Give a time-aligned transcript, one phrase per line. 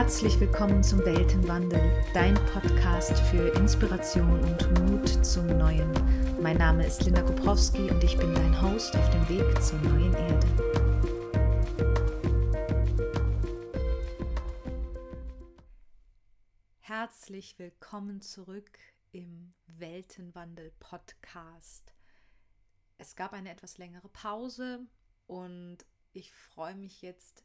[0.00, 5.92] Herzlich willkommen zum Weltenwandel, dein Podcast für Inspiration und Mut zum Neuen.
[6.40, 10.14] Mein Name ist Linda Koprowski und ich bin dein Host auf dem Weg zur neuen
[10.14, 10.46] Erde.
[16.78, 18.78] Herzlich willkommen zurück
[19.12, 21.92] im Weltenwandel Podcast.
[22.96, 24.80] Es gab eine etwas längere Pause
[25.26, 27.44] und ich freue mich jetzt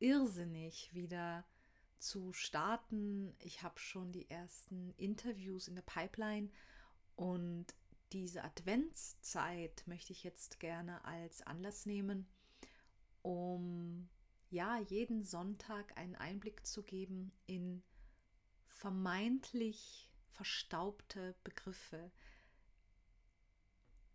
[0.00, 1.44] irrsinnig wieder
[1.98, 3.34] zu starten.
[3.40, 6.50] Ich habe schon die ersten Interviews in der Pipeline
[7.14, 7.66] und
[8.12, 12.26] diese Adventszeit möchte ich jetzt gerne als Anlass nehmen,
[13.22, 14.08] um
[14.50, 17.82] ja jeden Sonntag einen Einblick zu geben in
[18.66, 22.12] vermeintlich verstaubte Begriffe.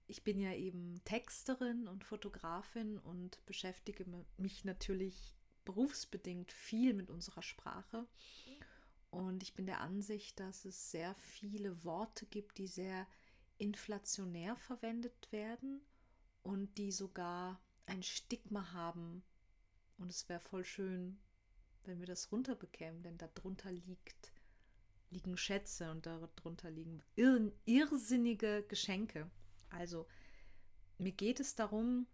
[0.08, 4.06] Ich bin ja eben Texterin und Fotografin und beschäftige
[4.38, 8.08] mich natürlich berufsbedingt viel mit unserer Sprache.
[9.10, 13.08] Und ich bin der Ansicht, dass es sehr viele Worte gibt, die sehr
[13.58, 15.82] inflationär verwendet werden
[16.44, 19.24] und die sogar ein Stigma haben.
[19.98, 21.20] Und es wäre voll schön,
[21.84, 24.32] wenn wir das runterbekämen, denn darunter liegt,
[25.10, 29.30] liegen Schätze und darunter liegen irr irrsinnige Geschenke.
[29.70, 30.08] Also
[30.98, 32.08] mir geht es darum,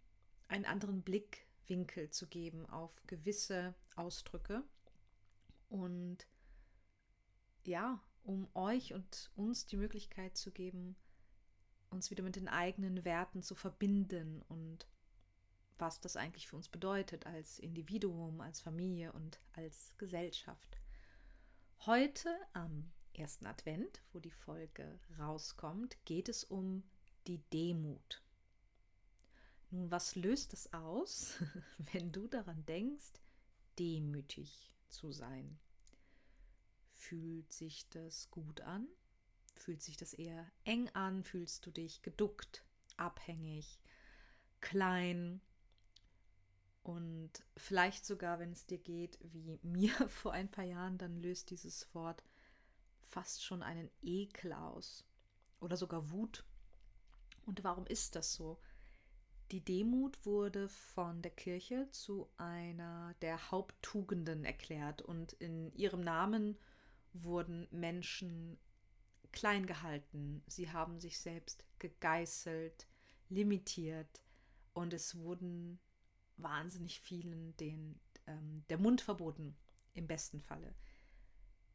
[0.48, 4.64] einen anderen Blick Winkel zu geben auf gewisse Ausdrücke.
[5.70, 6.28] Und
[7.64, 10.95] ja, um euch und uns die Möglichkeit zu geben,
[11.90, 14.88] uns wieder mit den eigenen Werten zu verbinden und
[15.78, 20.80] was das eigentlich für uns bedeutet als Individuum, als Familie und als Gesellschaft.
[21.86, 26.84] Heute am ersten Advent, wo die Folge rauskommt, geht es um
[27.28, 28.23] die Demut.
[29.70, 31.36] Nun, was löst es aus,
[31.92, 33.14] wenn du daran denkst,
[33.78, 35.60] demütig zu sein?
[36.94, 38.88] Fühlt sich das gut an?
[39.56, 41.23] Fühlt sich das eher eng an?
[41.23, 42.64] Fühlst du dich geduckt,
[42.95, 43.80] abhängig,
[44.61, 45.42] klein?
[46.83, 51.50] Und vielleicht sogar, wenn es dir geht wie mir vor ein paar Jahren, dann löst
[51.50, 52.23] dieses Wort
[53.02, 55.06] fast schon einen Ekel aus
[55.60, 56.45] oder sogar Wut.
[57.45, 58.60] Und warum ist das so?
[59.52, 66.58] Die Demut wurde von der Kirche zu einer der Haupttugenden erklärt und in ihrem Namen
[67.13, 68.59] wurden Menschen
[69.31, 70.43] klein gehalten.
[70.47, 72.87] Sie haben sich selbst gegeißelt,
[73.30, 74.21] limitiert
[74.73, 75.79] und es wurden
[76.35, 79.55] wahnsinnig vielen den, ähm, der Mund verboten,
[79.93, 80.75] im besten Falle.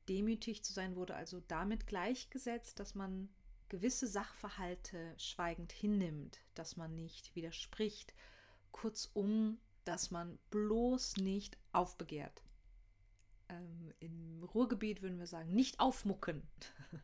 [0.08, 3.28] Demütig zu sein wurde also damit gleichgesetzt, dass man
[3.72, 8.12] gewisse Sachverhalte schweigend hinnimmt, dass man nicht widerspricht,
[8.70, 12.42] kurzum, dass man bloß nicht aufbegehrt.
[13.48, 16.46] Ähm, Im Ruhrgebiet würden wir sagen, nicht aufmucken.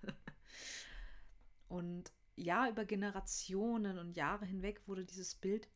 [1.68, 5.70] und ja, über Generationen und Jahre hinweg wurde dieses Bild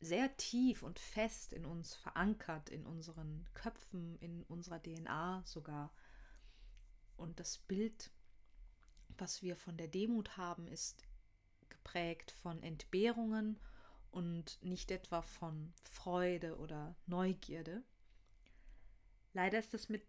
[0.00, 5.90] sehr tief und fest in uns verankert, in unseren Köpfen, in unserer DNA sogar.
[7.16, 8.10] Und das Bild
[9.18, 11.02] was wir von der Demut haben, ist
[11.68, 13.58] geprägt von Entbehrungen
[14.10, 17.82] und nicht etwa von Freude oder Neugierde.
[19.32, 20.02] Leider ist das mit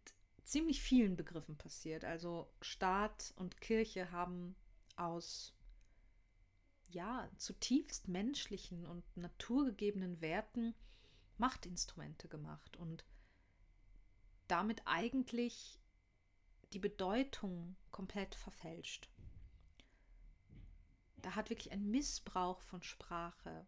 [0.44, 2.06] ziemlich vielen Begriffen passiert.
[2.06, 4.56] Also Staat und Kirche haben
[4.96, 5.53] aus
[6.90, 10.73] ja, zutiefst menschlichen und naturgegebenen Werten
[11.38, 13.06] Machtinstrumente gemacht und
[14.47, 15.79] damit eigentlich
[16.73, 19.09] die Bedeutung komplett verfälscht.
[21.17, 23.67] Da hat wirklich ein Missbrauch von Sprache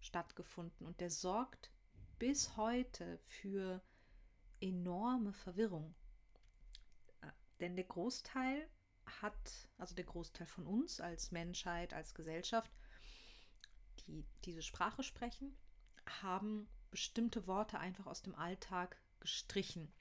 [0.00, 1.70] stattgefunden und der sorgt
[2.18, 3.82] bis heute für
[4.60, 5.94] enorme Verwirrung.
[7.60, 8.68] Denn der Großteil
[9.20, 12.72] hat, also der Großteil von uns als Menschheit, als Gesellschaft,
[14.00, 15.56] die diese Sprache sprechen,
[16.22, 19.92] haben bestimmte Worte einfach aus dem Alltag gestrichen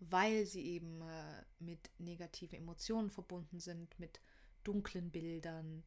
[0.00, 4.20] weil sie eben äh, mit negativen Emotionen verbunden sind, mit
[4.64, 5.84] dunklen Bildern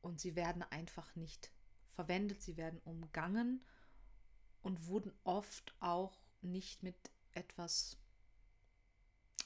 [0.00, 1.52] und sie werden einfach nicht
[1.90, 3.64] verwendet, sie werden umgangen
[4.62, 6.96] und wurden oft auch nicht mit
[7.32, 7.98] etwas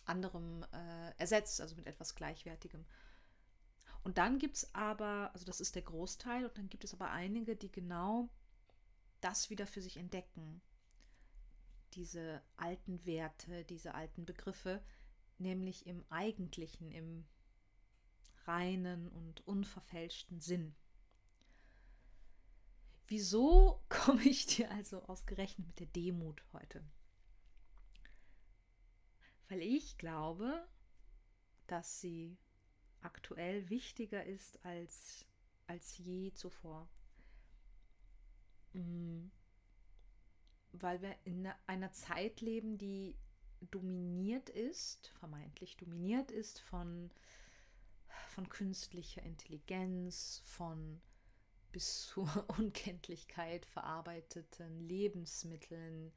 [0.04, 2.84] anderem äh, ersetzt, also mit etwas Gleichwertigem.
[4.04, 7.10] Und dann gibt es aber, also das ist der Großteil, und dann gibt es aber
[7.10, 8.30] einige, die genau
[9.20, 10.62] das wieder für sich entdecken
[11.96, 14.82] diese alten Werte, diese alten Begriffe,
[15.38, 17.26] nämlich im eigentlichen, im
[18.44, 20.76] reinen und unverfälschten Sinn.
[23.08, 26.84] Wieso komme ich dir also ausgerechnet mit der Demut heute?
[29.48, 30.66] weil ich glaube,
[31.66, 32.36] dass sie
[33.00, 35.24] aktuell wichtiger ist als,
[35.66, 36.88] als je zuvor.
[38.72, 39.28] Mm.
[40.80, 43.16] Weil wir in einer Zeit leben, die
[43.70, 47.10] dominiert ist, vermeintlich dominiert ist von,
[48.28, 51.00] von künstlicher Intelligenz, von
[51.72, 52.28] bis zur
[52.58, 56.12] Unkenntlichkeit verarbeiteten Lebensmitteln,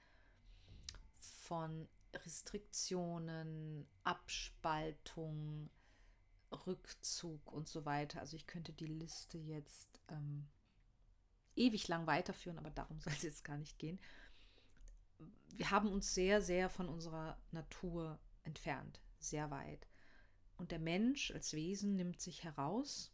[1.19, 5.69] von Restriktionen, Abspaltung,
[6.65, 8.19] Rückzug und so weiter.
[8.19, 10.47] Also ich könnte die Liste jetzt ähm,
[11.55, 13.99] ewig lang weiterführen, aber darum soll es jetzt gar nicht gehen.
[15.55, 19.87] Wir haben uns sehr, sehr von unserer Natur entfernt, sehr weit.
[20.57, 23.13] Und der Mensch als Wesen nimmt sich heraus,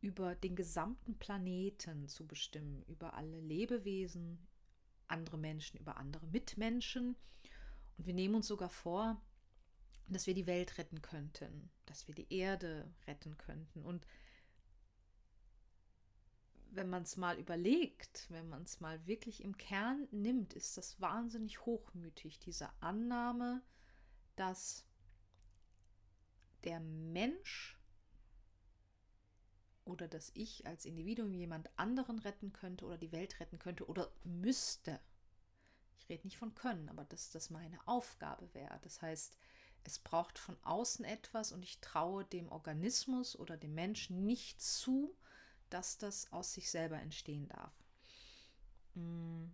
[0.00, 4.46] über den gesamten Planeten zu bestimmen, über alle Lebewesen,
[5.06, 7.16] andere Menschen, über andere Mitmenschen.
[7.96, 9.22] Und wir nehmen uns sogar vor,
[10.08, 13.84] dass wir die Welt retten könnten, dass wir die Erde retten könnten.
[13.84, 14.06] Und
[16.74, 21.00] wenn man es mal überlegt, wenn man es mal wirklich im Kern nimmt, ist das
[21.00, 23.62] wahnsinnig hochmütig, diese Annahme,
[24.36, 24.84] dass
[26.64, 27.78] der Mensch
[29.84, 34.10] oder dass ich als Individuum jemand anderen retten könnte oder die Welt retten könnte oder
[34.24, 35.00] müsste.
[35.98, 38.78] Ich rede nicht von können, aber dass das meine Aufgabe wäre.
[38.82, 39.36] Das heißt,
[39.84, 45.14] es braucht von außen etwas und ich traue dem Organismus oder dem Menschen nicht zu,
[45.72, 47.74] dass das aus sich selber entstehen darf.
[48.94, 49.46] Mm.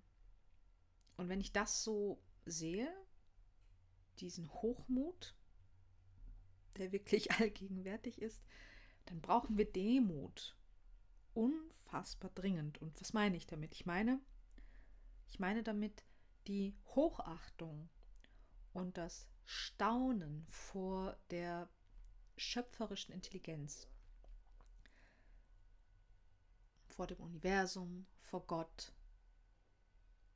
[1.16, 2.92] Und wenn ich das so sehe,
[4.20, 5.36] diesen Hochmut,
[6.76, 8.42] der wirklich allgegenwärtig ist,
[9.06, 10.56] dann brauchen wir Demut.
[11.34, 12.80] Unfassbar dringend.
[12.82, 13.72] Und was meine ich damit?
[13.74, 14.20] Ich meine,
[15.28, 16.04] ich meine damit
[16.46, 17.88] die Hochachtung
[18.72, 21.68] und das Staunen vor der
[22.36, 23.88] schöpferischen Intelligenz,
[26.98, 28.92] vor dem Universum, vor Gott,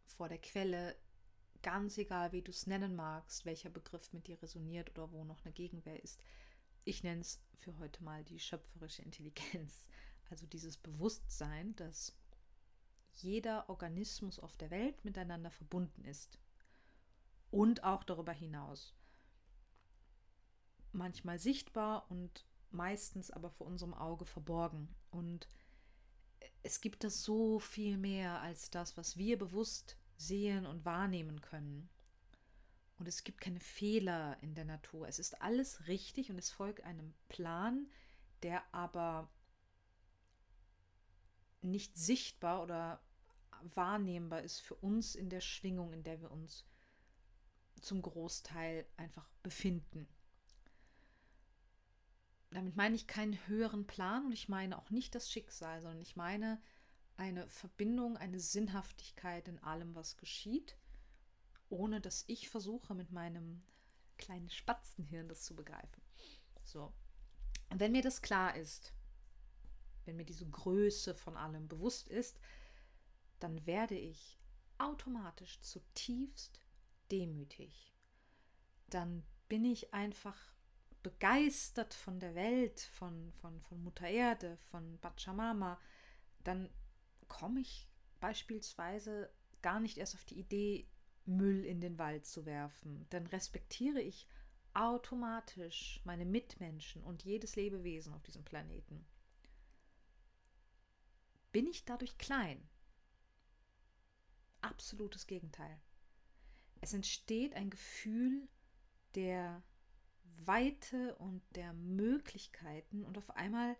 [0.06, 0.96] vor der Quelle,
[1.60, 5.44] ganz egal, wie du es nennen magst, welcher Begriff mit dir resoniert oder wo noch
[5.44, 6.22] eine Gegenwehr ist.
[6.84, 9.88] Ich nenne es für heute mal die schöpferische Intelligenz,
[10.30, 12.16] also dieses Bewusstsein, dass
[13.14, 16.38] jeder Organismus auf der Welt miteinander verbunden ist
[17.50, 18.94] und auch darüber hinaus
[20.92, 24.94] manchmal sichtbar und meistens aber vor unserem Auge verborgen.
[25.10, 25.48] Und
[26.62, 31.88] es gibt das so viel mehr als das, was wir bewusst sehen und wahrnehmen können.
[32.98, 35.08] Und es gibt keine Fehler in der Natur.
[35.08, 37.88] Es ist alles richtig und es folgt einem Plan,
[38.42, 39.28] der aber
[41.62, 43.02] nicht sichtbar oder
[43.74, 46.64] wahrnehmbar ist für uns in der Schwingung, in der wir uns
[47.80, 50.08] zum Großteil einfach befinden
[52.62, 56.14] damit meine ich keinen höheren Plan und ich meine auch nicht das Schicksal, sondern ich
[56.14, 56.62] meine
[57.16, 60.78] eine Verbindung, eine Sinnhaftigkeit in allem, was geschieht,
[61.70, 63.64] ohne dass ich versuche, mit meinem
[64.16, 66.00] kleinen Spatzenhirn das zu begreifen.
[66.62, 66.92] So.
[67.70, 68.92] Und wenn mir das klar ist,
[70.04, 72.38] wenn mir diese Größe von allem bewusst ist,
[73.40, 74.38] dann werde ich
[74.78, 76.60] automatisch zutiefst
[77.10, 77.92] demütig.
[78.88, 80.52] Dann bin ich einfach
[81.02, 85.80] begeistert von der Welt, von, von, von Mutter Erde, von Pachamama,
[86.44, 86.70] dann
[87.28, 87.88] komme ich
[88.20, 89.30] beispielsweise
[89.62, 90.88] gar nicht erst auf die Idee,
[91.24, 93.06] Müll in den Wald zu werfen.
[93.10, 94.26] Dann respektiere ich
[94.74, 99.06] automatisch meine Mitmenschen und jedes Lebewesen auf diesem Planeten.
[101.52, 102.68] Bin ich dadurch klein?
[104.62, 105.80] Absolutes Gegenteil.
[106.80, 108.48] Es entsteht ein Gefühl
[109.14, 109.62] der
[110.38, 113.76] Weite und der Möglichkeiten und auf einmal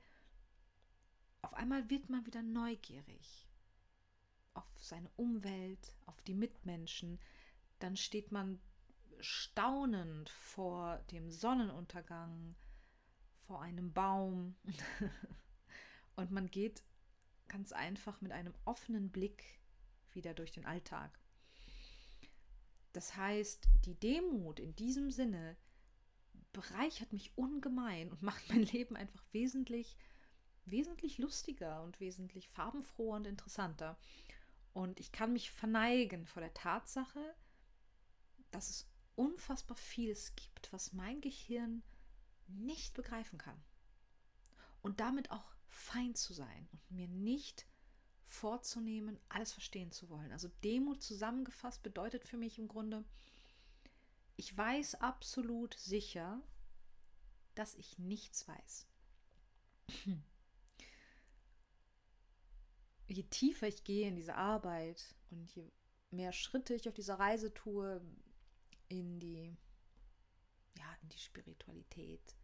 [1.43, 3.49] auf einmal wird man wieder neugierig
[4.55, 7.19] auf seine Umwelt, auf die Mitmenschen,
[7.79, 8.61] dann steht man
[9.21, 12.55] staunend vor dem Sonnenuntergang,
[13.47, 14.57] vor einem Baum
[16.17, 16.83] und man geht
[17.49, 19.45] ganz einfach mit einem offenen Blick
[20.13, 21.19] wieder durch den Alltag.
[22.93, 25.57] Das heißt, die Demut in diesem Sinne
[26.53, 29.97] bereichert mich ungemein und macht mein Leben einfach wesentlich,
[30.65, 33.99] wesentlich lustiger und wesentlich farbenfroher und interessanter.
[34.73, 37.35] Und ich kann mich verneigen vor der Tatsache,
[38.51, 41.83] dass es unfassbar vieles gibt, was mein Gehirn
[42.49, 43.61] nicht begreifen kann.
[44.83, 47.67] Und damit auch fein zu sein und mir nicht
[48.25, 50.33] vorzunehmen, alles verstehen zu wollen.
[50.33, 53.05] Also Demut zusammengefasst bedeutet für mich im Grunde,
[54.37, 56.43] ich weiß absolut sicher,
[57.55, 58.87] dass ich nichts weiß.
[63.09, 65.71] Je tiefer ich gehe in diese Arbeit und je
[66.11, 68.01] mehr Schritte ich auf dieser Reise tue
[68.89, 69.57] in die
[70.79, 72.37] ja, in die Spiritualität,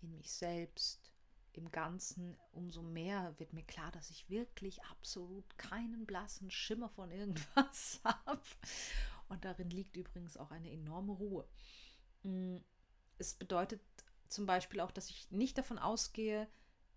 [0.00, 1.12] in mich selbst,
[1.52, 7.10] im Ganzen, umso mehr wird mir klar, dass ich wirklich absolut keinen blassen Schimmer von
[7.10, 8.42] irgendwas habe.
[9.28, 11.48] Und darin liegt übrigens auch eine enorme Ruhe.
[12.22, 12.58] Mm,
[13.18, 13.80] es bedeutet
[14.28, 16.48] zum Beispiel auch, dass ich nicht davon ausgehe,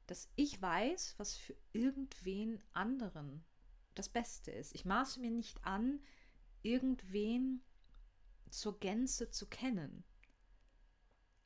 [0.07, 3.43] dass ich weiß, was für irgendwen anderen
[3.93, 4.74] das Beste ist.
[4.74, 6.00] Ich maße mir nicht an,
[6.62, 7.62] irgendwen
[8.50, 10.03] zur Gänze zu kennen.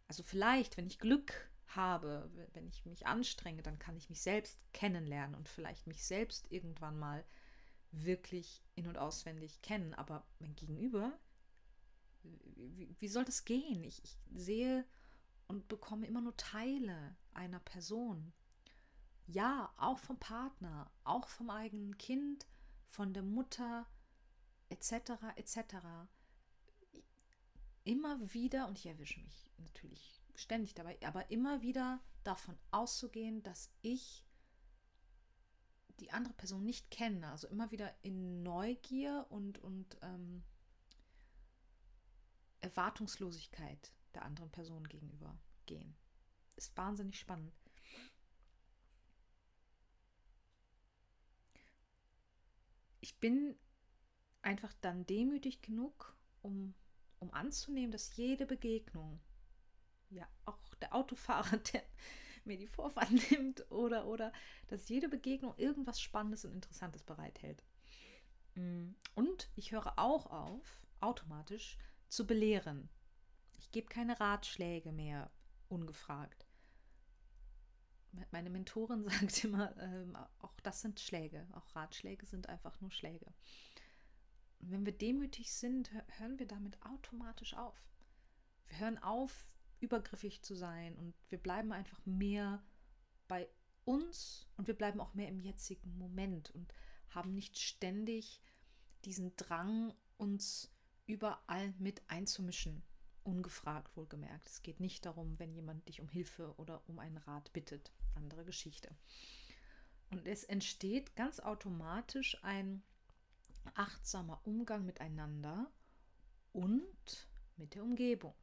[0.07, 4.59] Also vielleicht, wenn ich Glück habe, wenn ich mich anstrenge, dann kann ich mich selbst
[4.73, 7.25] kennenlernen und vielleicht mich selbst irgendwann mal
[7.91, 9.93] wirklich in und auswendig kennen.
[9.93, 11.17] Aber mein Gegenüber,
[12.23, 13.83] wie, wie soll das gehen?
[13.83, 14.85] Ich, ich sehe
[15.47, 18.33] und bekomme immer nur Teile einer Person.
[19.27, 22.47] Ja, auch vom Partner, auch vom eigenen Kind,
[22.89, 23.87] von der Mutter,
[24.69, 25.75] etc., etc.
[27.83, 33.71] Immer wieder, und ich erwische mich natürlich ständig dabei, aber immer wieder davon auszugehen, dass
[33.81, 34.23] ich
[36.01, 37.29] die andere Person nicht kenne.
[37.29, 40.43] Also immer wieder in Neugier und, und ähm,
[42.59, 45.95] Erwartungslosigkeit der anderen Person gegenüber gehen.
[46.57, 47.53] Ist wahnsinnig spannend.
[52.99, 53.55] Ich bin
[54.41, 56.73] einfach dann demütig genug, um,
[57.19, 59.19] um anzunehmen, dass jede Begegnung
[60.09, 61.83] ja auch der Autofahrer, der
[62.45, 64.31] mir die Vorfahrt nimmt oder oder
[64.67, 67.63] dass jede Begegnung irgendwas Spannendes und Interessantes bereithält.
[68.55, 72.89] Mm, und ich höre auch auf, automatisch zu belehren.
[73.57, 75.31] Ich gebe keine Ratschläge mehr
[75.69, 76.45] ungefragt.
[78.31, 83.33] Meine Mentorin sagt immer, ähm, auch das sind Schläge, auch Ratschläge sind einfach nur Schläge.
[84.59, 87.81] Und wenn wir demütig sind, hören wir damit automatisch auf.
[88.67, 89.47] Wir hören auf,
[89.81, 92.63] übergriffig zu sein und wir bleiben einfach mehr
[93.27, 93.49] bei
[93.83, 96.73] uns und wir bleiben auch mehr im jetzigen Moment und
[97.09, 98.41] haben nicht ständig
[99.05, 100.71] diesen Drang, uns
[101.07, 102.83] überall mit einzumischen.
[103.23, 104.47] Ungefragt wohlgemerkt.
[104.47, 107.91] Es geht nicht darum, wenn jemand dich um Hilfe oder um einen Rat bittet.
[108.15, 108.95] Andere Geschichte.
[110.09, 112.81] Und es entsteht ganz automatisch ein
[113.75, 115.71] achtsamer Umgang miteinander
[116.51, 118.33] und mit der Umgebung.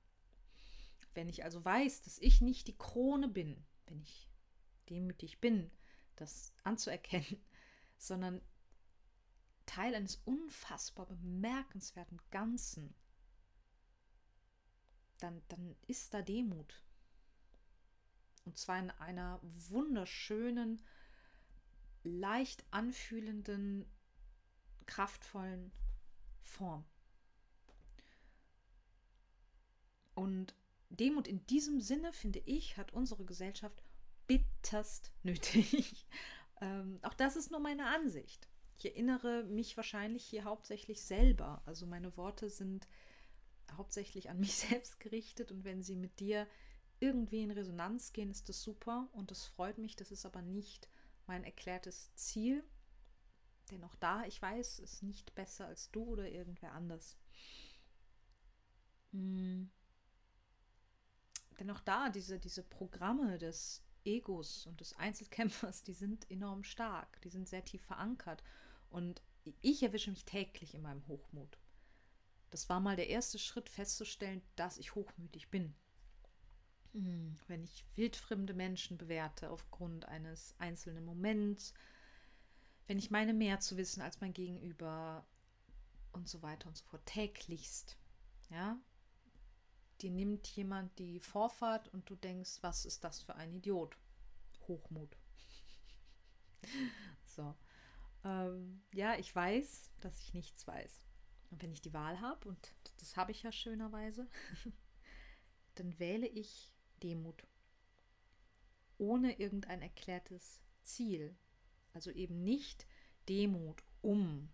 [1.18, 4.30] Wenn ich also weiß, dass ich nicht die Krone bin, wenn ich
[4.88, 5.68] demütig bin,
[6.14, 7.44] das anzuerkennen,
[7.98, 8.40] sondern
[9.66, 12.94] Teil eines unfassbar bemerkenswerten Ganzen,
[15.18, 16.84] dann, dann ist da Demut.
[18.44, 20.80] Und zwar in einer wunderschönen,
[22.04, 23.90] leicht anfühlenden,
[24.86, 25.72] kraftvollen
[26.44, 26.84] Form.
[30.14, 30.54] Und
[30.90, 33.82] Demut in diesem Sinne, finde ich, hat unsere Gesellschaft
[34.26, 36.06] bitterst nötig.
[36.60, 38.48] ähm, auch das ist nur meine Ansicht.
[38.78, 41.62] Ich erinnere mich wahrscheinlich hier hauptsächlich selber.
[41.66, 42.86] Also meine Worte sind
[43.76, 46.46] hauptsächlich an mich selbst gerichtet und wenn sie mit dir
[47.00, 49.96] irgendwie in Resonanz gehen, ist das super und das freut mich.
[49.96, 50.88] Das ist aber nicht
[51.26, 52.64] mein erklärtes Ziel.
[53.70, 57.18] Denn auch da, ich weiß, ist nicht besser als du oder irgendwer anders.
[59.12, 59.70] Hm.
[61.58, 67.20] Denn auch da, diese, diese Programme des Egos und des Einzelkämpfers, die sind enorm stark,
[67.22, 68.42] die sind sehr tief verankert.
[68.90, 69.22] Und
[69.60, 71.58] ich erwische mich täglich in meinem Hochmut.
[72.50, 75.74] Das war mal der erste Schritt festzustellen, dass ich hochmütig bin.
[76.92, 81.74] Hm, wenn ich wildfremde Menschen bewerte aufgrund eines einzelnen Moments,
[82.86, 85.26] wenn ich meine mehr zu wissen als mein Gegenüber
[86.12, 87.98] und so weiter und so fort, täglichst.
[88.50, 88.80] Ja,
[90.02, 93.96] dir nimmt jemand die Vorfahrt und du denkst, was ist das für ein Idiot?
[94.66, 95.16] Hochmut.
[97.24, 97.54] so.
[98.24, 101.02] Ähm, ja, ich weiß, dass ich nichts weiß.
[101.50, 104.28] Und wenn ich die Wahl habe, und das habe ich ja schönerweise,
[105.76, 107.46] dann wähle ich Demut.
[108.98, 111.36] Ohne irgendein erklärtes Ziel.
[111.92, 112.86] Also eben nicht
[113.28, 114.50] Demut um,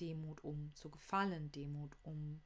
[0.00, 2.40] Demut um zu gefallen, Demut um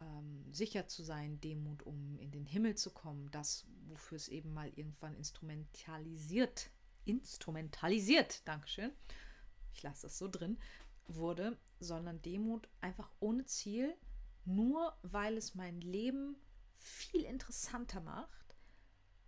[0.00, 4.52] ähm, sicher zu sein, Demut, um in den Himmel zu kommen, das, wofür es eben
[4.52, 6.70] mal irgendwann instrumentalisiert,
[7.04, 8.92] instrumentalisiert, Dankeschön,
[9.72, 10.58] ich lasse das so drin,
[11.06, 13.94] wurde, sondern Demut einfach ohne Ziel,
[14.44, 16.36] nur weil es mein Leben
[16.74, 18.56] viel interessanter macht,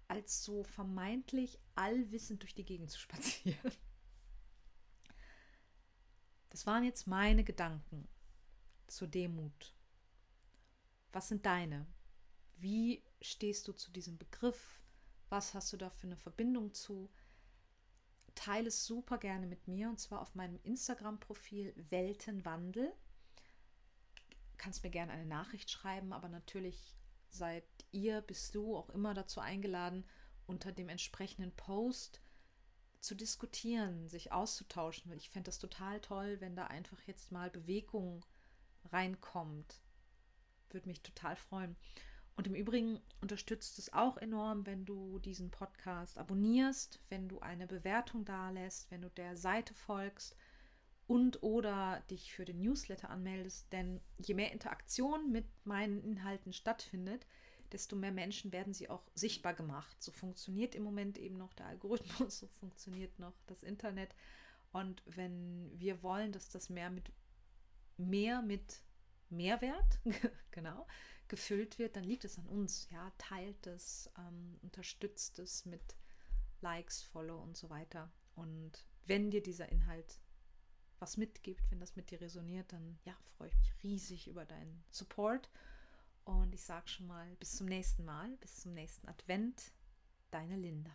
[0.09, 3.73] als so vermeintlich allwissend durch die Gegend zu spazieren.
[6.51, 8.09] Das waren jetzt meine Gedanken
[8.87, 9.76] zur Demut.
[11.13, 11.87] Was sind deine?
[12.57, 14.83] Wie stehst du zu diesem Begriff?
[15.29, 17.11] Was hast du da für eine Verbindung zu?
[18.35, 22.93] Teile es super gerne mit mir und zwar auf meinem Instagram-Profil Weltenwandel.
[24.57, 26.97] Kannst mir gerne eine Nachricht schreiben, aber natürlich
[27.31, 30.05] seid ihr, bist du auch immer dazu eingeladen,
[30.47, 32.21] unter dem entsprechenden Post
[33.01, 35.13] zu diskutieren, sich auszutauschen.
[35.13, 38.25] Ich fände das total toll, wenn da einfach jetzt mal Bewegung
[38.93, 39.81] reinkommt.
[40.71, 41.77] Würde mich total freuen.
[42.37, 47.67] Und im Übrigen unterstützt es auch enorm, wenn du diesen Podcast abonnierst, wenn du eine
[47.67, 50.37] Bewertung dalässt, wenn du der Seite folgst
[51.07, 53.73] und oder dich für den Newsletter anmeldest.
[53.73, 57.27] Denn je mehr Interaktion mit meinen Inhalten stattfindet,
[57.73, 60.03] desto mehr Menschen werden sie auch sichtbar gemacht.
[60.03, 64.15] So funktioniert im Moment eben noch der Algorithmus, so funktioniert noch das Internet.
[64.73, 67.11] Und wenn wir wollen, dass das mehr mit
[67.99, 68.83] mehr mit
[69.31, 70.01] Mehrwert,
[70.51, 70.87] genau,
[71.29, 72.89] gefüllt wird, dann liegt es an uns.
[72.91, 75.97] Ja, teilt es, ähm, unterstützt es mit
[76.61, 78.11] Likes, Follow und so weiter.
[78.35, 80.21] Und wenn dir dieser Inhalt
[80.99, 84.83] was mitgibt, wenn das mit dir resoniert, dann ja, freue ich mich riesig über deinen
[84.91, 85.51] Support.
[86.25, 89.73] Und ich sage schon mal, bis zum nächsten Mal, bis zum nächsten Advent,
[90.31, 90.91] deine Linda.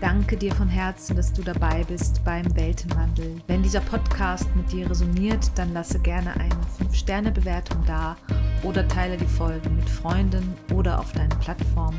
[0.00, 3.40] Danke dir von Herzen, dass du dabei bist beim Weltenwandel.
[3.46, 8.14] Wenn dieser Podcast mit dir resoniert, dann lasse gerne eine 5-Sterne-Bewertung da
[8.62, 11.98] oder teile die Folgen mit Freunden oder auf deinen Plattformen.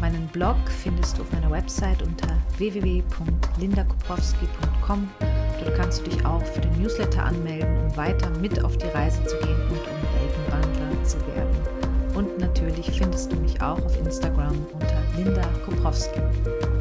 [0.00, 5.10] Meinen Blog findest du auf meiner Website unter www.lindakoprowski.com.
[5.62, 9.22] Dort kannst du dich auch für den Newsletter anmelden, um weiter mit auf die Reise
[9.24, 11.67] zu gehen und um Weltenwandler zu werden.
[12.18, 16.20] Und natürlich findest du mich auch auf Instagram unter Linda Koprowski.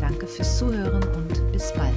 [0.01, 1.93] Danke fürs Zuhören und bis bald.